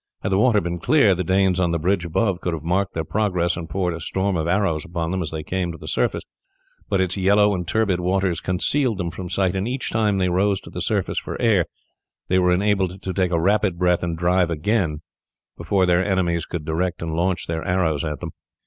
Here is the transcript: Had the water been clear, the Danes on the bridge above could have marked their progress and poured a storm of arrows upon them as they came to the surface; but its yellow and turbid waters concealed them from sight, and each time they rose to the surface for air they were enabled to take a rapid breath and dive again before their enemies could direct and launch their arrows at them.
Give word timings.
Had 0.23 0.31
the 0.31 0.39
water 0.39 0.59
been 0.59 0.79
clear, 0.79 1.13
the 1.13 1.23
Danes 1.23 1.59
on 1.59 1.69
the 1.69 1.77
bridge 1.77 2.05
above 2.05 2.41
could 2.41 2.53
have 2.55 2.63
marked 2.63 2.95
their 2.95 3.03
progress 3.03 3.55
and 3.55 3.69
poured 3.69 3.93
a 3.93 3.99
storm 3.99 4.35
of 4.35 4.47
arrows 4.47 4.83
upon 4.83 5.11
them 5.11 5.21
as 5.21 5.29
they 5.29 5.43
came 5.43 5.71
to 5.71 5.77
the 5.77 5.87
surface; 5.87 6.23
but 6.89 6.99
its 6.99 7.17
yellow 7.17 7.53
and 7.53 7.67
turbid 7.67 7.99
waters 7.99 8.39
concealed 8.39 8.97
them 8.97 9.11
from 9.11 9.29
sight, 9.29 9.55
and 9.55 9.67
each 9.67 9.91
time 9.91 10.17
they 10.17 10.27
rose 10.27 10.59
to 10.61 10.71
the 10.71 10.81
surface 10.81 11.19
for 11.19 11.39
air 11.39 11.67
they 12.29 12.39
were 12.39 12.51
enabled 12.51 12.99
to 13.03 13.13
take 13.13 13.29
a 13.29 13.39
rapid 13.39 13.77
breath 13.77 14.01
and 14.01 14.17
dive 14.17 14.49
again 14.49 15.01
before 15.55 15.85
their 15.85 16.03
enemies 16.03 16.47
could 16.47 16.65
direct 16.65 17.03
and 17.03 17.13
launch 17.13 17.45
their 17.45 17.63
arrows 17.63 18.03
at 18.03 18.21
them. 18.21 18.31